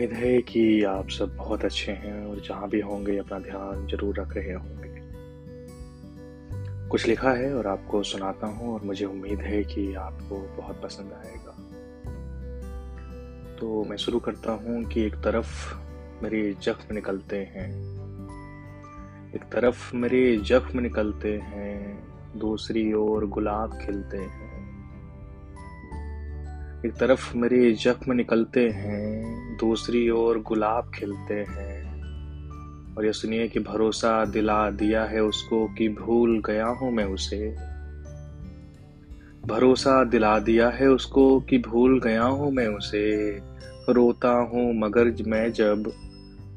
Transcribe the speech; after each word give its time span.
उम्मीद 0.00 0.12
है 0.16 0.40
कि 0.42 0.82
आप 0.84 1.08
सब 1.08 1.34
बहुत 1.36 1.64
अच्छे 1.64 1.92
हैं 1.92 2.24
और 2.26 2.40
जहाँ 2.40 2.68
भी 2.68 2.80
होंगे 2.80 3.16
अपना 3.18 3.38
ध्यान 3.38 3.86
ज़रूर 3.86 4.20
रख 4.20 4.32
रहे 4.36 4.52
होंगे। 4.52 4.88
कुछ 6.88 7.06
लिखा 7.06 7.30
है 7.30 7.52
और 7.54 7.66
आपको 7.66 8.02
सुनाता 8.02 8.46
हूँ 8.46 8.72
और 8.74 8.84
मुझे 8.84 9.04
उम्मीद 9.04 9.40
है 9.40 9.62
कि 9.64 9.94
आपको 9.94 10.38
बहुत 10.56 10.80
पसंद 10.82 11.12
आएगा। 11.12 11.52
तो 13.58 13.84
मैं 13.84 13.96
शुरू 13.96 14.18
करता 14.18 14.52
हूँ 14.52 14.84
कि 14.84 15.02
एक 15.02 15.14
तरफ़ 15.14 15.74
मेरे 16.22 16.42
जख्म 16.62 16.94
निकलते 16.94 17.36
हैं, 17.36 17.68
एक 19.34 19.44
तरफ़ 19.52 19.96
मेरे 19.96 20.36
जख्म 20.36 20.80
निकलते 20.80 21.36
हैं, 21.36 22.04
दूसरी 22.38 22.92
ओर 22.92 23.26
गुलाब 23.28 23.78
खिलते 23.78 24.18
हैं। 24.18 24.49
एक 26.86 26.94
तरफ़ 26.94 27.36
मेरे 27.36 27.72
जख्म 27.72 28.12
निकलते 28.12 28.68
हैं, 28.68 29.56
दूसरी 29.56 30.10
ओर 30.10 30.38
गुलाब 30.38 30.92
खिलते 30.94 31.34
हैं। 31.34 31.80
और 32.94 33.06
ये 33.06 33.12
सुनिए 33.12 33.48
कि 33.48 33.60
भरोसा 33.60 34.24
दिला 34.24 34.70
दिया 34.70 35.04
है 35.04 35.22
उसको 35.22 35.68
कि 35.68 35.88
भूल 35.88 36.42
गया 36.46 36.66
हूँ 36.66 36.92
मैं 36.92 37.04
उसे। 37.04 37.56
भरोसा 39.46 40.04
दिला 40.04 40.38
दिया 40.38 40.68
है 40.68 40.88
उसको 40.88 41.40
कि 41.40 41.58
भूल 41.58 42.00
गया 42.00 42.22
हूँ 42.22 42.52
मैं 42.52 42.66
उसे। 42.66 43.30
रोता 43.88 44.30
हूँ 44.30 44.78
मगर 44.78 45.12
मैं 45.26 45.52
जब, 45.52 45.92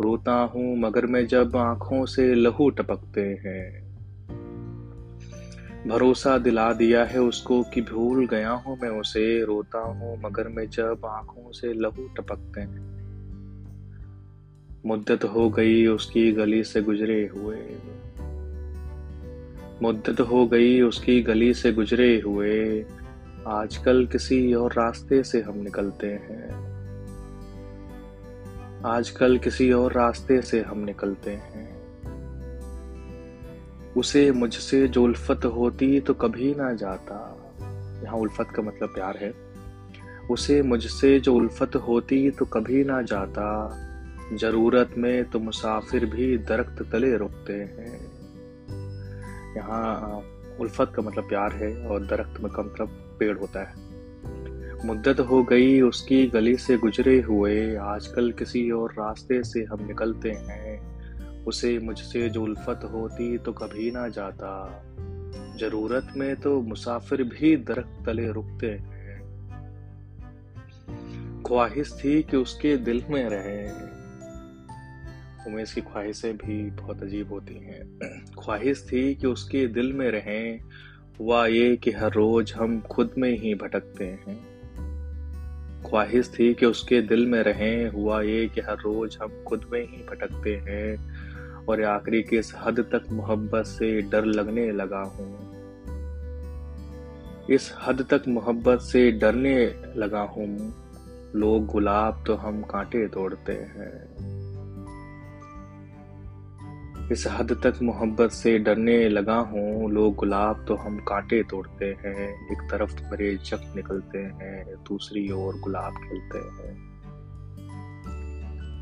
रोता 0.00 0.32
हूँ 0.32 0.78
मगर 0.78 1.06
मैं 1.06 1.26
जब 1.26 1.56
आँखों 1.56 2.06
से 2.06 2.34
लहू 2.34 2.70
टपकते 2.70 3.20
हैं। 3.20 3.89
भरोसा 5.86 6.38
दिला 6.38 6.72
दिया 6.72 7.04
है 7.04 7.20
उसको 7.20 7.62
कि 7.62 7.80
भूल 7.80 8.26
गया 8.26 8.50
हूँ 8.50 8.78
मैं 8.82 8.88
उसे, 8.88 9.44
रोता 9.44 9.78
हूँ 9.78 10.20
मगर 10.22 10.48
मैं 10.48 10.70
जब 10.70 10.98
आँखों 11.06 11.52
से 11.52 11.72
लहू 11.72 12.08
टपकते 12.08 12.60
हैं। 12.60 12.90
मुद्दत 14.86 15.24
हो 15.24 15.50
गई 15.50 15.86
उसकी 15.86 16.32
गली 16.32 16.64
से 16.64 16.82
गुजरे 16.82 17.30
हुए। 17.36 17.76
मुद्दत 19.82 20.20
हो 20.20 20.46
गई 20.46 20.80
उसकी 20.80 21.22
गली 21.22 21.54
से 21.54 21.72
गुजरे 21.72 22.20
हुए। 22.20 22.84
आजकल 23.46 24.06
किसी 24.06 24.54
और 24.54 24.72
रास्ते 24.72 25.22
से 25.22 25.40
हम 25.40 25.58
निकलते 25.58 26.06
हैं। 26.06 26.70
आजकल 28.86 29.38
किसी 29.38 29.72
और 29.72 29.92
रास्ते 29.92 30.42
से 30.42 30.60
हम 30.60 30.78
निकलते 30.78 31.30
हैं। 31.30 31.79
उसे 33.96 34.32
मुझसे 34.32 34.88
जो 34.88 35.04
उल्फत 35.04 35.44
होती 35.44 36.00
तो 36.00 36.14
कभी 36.14 36.54
ना 36.54 36.72
जाता। 36.72 37.36
यहाँ 38.04 38.16
उल्फत 38.16 38.48
का 38.56 38.62
मतलब 38.62 38.88
प्यार 38.88 39.16
है। 39.16 39.34
उसे 40.30 40.62
मुझसे 40.62 41.20
जो 41.20 41.34
उल्फत 41.34 41.76
होती 41.76 42.30
तो 42.30 42.44
कभी 42.44 42.84
ना 42.84 43.02
जाता। 43.02 43.76
ज़रूरत 44.34 44.94
में 44.98 45.24
तो 45.24 45.38
मुसाफिर 45.38 46.06
भी 46.06 46.38
दरख्त 46.38 46.82
तले 46.92 47.16
रुकते 47.16 47.52
हैं। 47.52 48.00
यहाँ 49.56 50.22
उल्फत 50.60 50.92
का 50.96 51.02
मतलब 51.02 51.28
प्यार 51.28 51.52
है 51.52 51.86
और 51.86 52.06
दरख्त 52.06 52.40
में 52.40 52.52
का 52.52 52.62
मतलब 52.62 53.16
पेड़ 53.20 53.38
होता 53.38 53.60
है। 53.60 53.90
मुद्दत 54.86 55.20
हो 55.20 55.42
गई 55.42 55.80
उसकी 55.80 56.26
गली 56.26 56.56
से 56.56 56.76
गुजरे 56.76 57.20
हुए। 57.20 57.76
आजकल 57.76 58.32
किसी 58.32 58.70
और 58.70 58.92
रास्ते 58.92 59.44
से 59.44 59.64
हम 59.64 59.86
निकलते 59.86 60.30
हैं। 60.30 60.99
उसे 61.46 61.78
मुझसे 61.78 62.28
जो 62.28 62.42
उल्फत 62.42 62.80
होती 62.92 63.38
तो 63.38 63.52
कभी 63.52 63.90
ना 63.90 64.08
जाता। 64.08 64.82
ज़रूरत 65.56 66.08
में 66.16 66.36
तो 66.36 66.60
मुसाफिर 66.60 67.22
भी 67.22 67.56
दरख्त 67.56 68.06
तले 68.06 68.32
रुकते 68.32 68.66
हैं। 68.66 68.90
ख्वाहिश 71.46 71.92
थी 72.04 72.22
कि 72.22 72.36
उसके 72.36 72.76
दिल 72.76 73.04
में 73.10 73.28
रहे। 73.30 73.90
उमेश 75.46 75.72
की 75.72 75.80
ख्वाहिशें 75.80 76.36
भी 76.36 76.70
बहुत 76.70 77.02
अजीब 77.02 77.28
होती 77.28 77.54
हैं। 77.54 77.98
ख्वाहिश 78.44 78.86
थी 78.92 79.14
कि 79.14 79.26
उसके 79.26 79.66
दिल 79.66 79.92
में 79.92 80.10
रहें। 80.10 80.60
हुआ 81.20 81.46
ये 81.46 81.76
कि 81.76 81.90
हर 81.90 82.12
रोज 82.12 82.52
हम 82.52 82.80
खुद 82.80 83.14
में 83.18 83.38
ही 83.38 83.54
भटकते 83.54 84.04
हैं। 84.04 84.50
ख्वाहिश 85.90 86.32
थी 86.38 86.54
कि 86.54 86.66
उसके 86.66 87.02
दिल 87.02 87.26
में 87.26 87.42
रहें। 87.42 87.88
हुआ 87.88 88.22
ये 88.22 88.48
कि 88.48 88.60
हर 88.60 88.76
रोज 88.76 89.18
हम 89.22 89.44
खुद 89.48 89.66
में 89.72 89.80
ही 89.80 89.96
भटकते 89.96 90.56
हैं। 90.56 91.20
और 91.68 91.84
आखिरी 91.84 92.22
किस 92.22 92.52
हद 92.54 92.80
तक 92.80 93.12
मोहब्बत 93.12 93.64
से 93.64 94.02
डर 94.02 94.24
लगने 94.24 94.72
लगा 94.72 95.02
हूँ। 95.02 95.50
इस 97.50 97.74
हद 97.86 98.06
तक 98.10 98.22
मोहब्बत 98.28 98.78
से 98.80 99.12
डरने 99.12 99.74
लगा 99.96 100.20
हूँ। 100.20 100.74
लोग 101.36 101.66
गुलाब 101.66 102.24
तो 102.26 102.34
हम 102.34 102.62
कांटे 102.62 103.08
तोड़ते 103.08 103.52
हैं। 103.52 104.30
इस 107.12 107.24
हद 107.28 107.52
तक 107.52 107.82
मोहब्बत 107.82 108.30
से 108.30 108.58
डरने 108.58 109.08
लगा 109.08 109.36
हूँ। 109.36 109.90
लोग 109.90 110.14
गुलाब 110.14 110.64
तो 110.68 110.74
हम 110.74 110.98
कांटे 110.98 111.42
तोड़ते 111.42 111.84
हैं। 111.84 112.52
एक 112.52 112.70
तरफ़ 112.70 113.02
मेरे 113.02 113.36
जख्म 113.36 113.72
निकलते 113.76 114.18
हैं, 114.18 114.74
दूसरी 114.74 115.30
ओर 115.30 115.60
गुलाब 115.60 115.92
खिलते 115.92 116.38
हैं। 116.38 116.89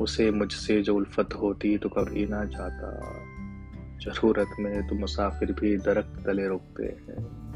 उसे 0.00 0.30
मुझसे 0.30 0.82
जो 0.82 0.94
उल्फत 0.94 1.28
होती 1.34 1.78
तो 1.78 1.88
कभी 1.88 2.26
ना 2.26 2.44
जाता। 2.44 3.22
ज़रूरत 3.98 4.46
में 4.60 4.88
तो 4.88 4.94
मुसाफिर 4.94 5.52
भी 5.52 5.76
दरख्त 5.76 6.22
तले 6.26 6.48
रुकते 6.48 6.84
हैं। 6.84 7.46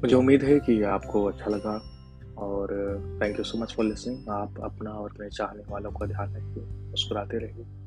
मुझे 0.00 0.16
उम्मीद 0.16 0.42
है 0.42 0.60
कि 0.60 0.82
आपको 0.82 1.24
अच्छा 1.24 1.50
लगा 1.50 1.82
और 2.38 2.68
thank 3.22 3.38
you 3.38 3.44
so 3.44 3.58
much 3.58 3.74
for 3.74 3.86
listening 3.86 4.28
आप 4.28 4.54
अपना 4.62 4.90
और 4.90 5.10
अपने 5.10 5.30
चाहने 5.30 5.62
वालों 5.68 5.90
का 5.90 6.06
ध्यान 6.06 6.36
रखिए, 6.36 6.64
मुस्कुराते 6.64 7.38
रहिए। 7.38 7.81